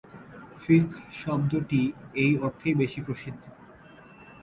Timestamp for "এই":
2.15-2.31